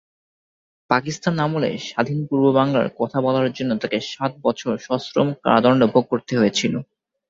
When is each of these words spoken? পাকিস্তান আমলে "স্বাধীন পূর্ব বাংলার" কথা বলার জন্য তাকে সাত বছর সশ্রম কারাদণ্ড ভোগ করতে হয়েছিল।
পাকিস্তান 0.89 1.35
আমলে 1.39 1.69
"স্বাধীন 1.87 2.19
পূর্ব 2.27 2.45
বাংলার" 2.57 2.87
কথা 2.99 3.17
বলার 3.25 3.47
জন্য 3.57 3.71
তাকে 3.81 3.97
সাত 4.11 4.31
বছর 4.45 4.73
সশ্রম 4.87 5.27
কারাদণ্ড 5.43 5.81
ভোগ 5.93 6.03
করতে 6.11 6.33
হয়েছিল। 6.37 6.73